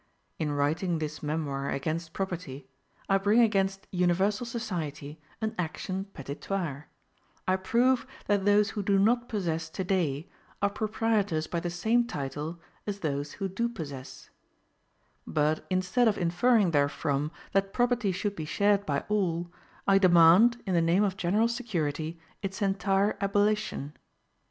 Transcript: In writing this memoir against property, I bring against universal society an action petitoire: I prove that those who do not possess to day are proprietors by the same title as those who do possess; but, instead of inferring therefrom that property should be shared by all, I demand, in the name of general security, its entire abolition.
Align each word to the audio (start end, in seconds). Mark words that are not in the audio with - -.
In 0.39 0.51
writing 0.51 0.97
this 0.97 1.21
memoir 1.21 1.69
against 1.69 2.11
property, 2.11 2.67
I 3.07 3.19
bring 3.19 3.39
against 3.39 3.85
universal 3.91 4.47
society 4.47 5.19
an 5.41 5.53
action 5.59 6.05
petitoire: 6.05 6.85
I 7.47 7.55
prove 7.57 8.07
that 8.25 8.43
those 8.43 8.71
who 8.71 8.81
do 8.81 8.97
not 8.97 9.29
possess 9.29 9.69
to 9.69 9.83
day 9.83 10.27
are 10.59 10.71
proprietors 10.71 11.45
by 11.45 11.59
the 11.59 11.69
same 11.69 12.05
title 12.07 12.59
as 12.87 13.01
those 13.01 13.33
who 13.33 13.47
do 13.47 13.69
possess; 13.69 14.31
but, 15.27 15.63
instead 15.69 16.07
of 16.07 16.17
inferring 16.17 16.71
therefrom 16.71 17.29
that 17.51 17.71
property 17.71 18.11
should 18.11 18.35
be 18.35 18.43
shared 18.45 18.87
by 18.87 19.01
all, 19.07 19.51
I 19.87 19.99
demand, 19.99 20.63
in 20.65 20.73
the 20.73 20.81
name 20.81 21.03
of 21.03 21.15
general 21.15 21.47
security, 21.47 22.19
its 22.41 22.59
entire 22.63 23.17
abolition. 23.21 23.93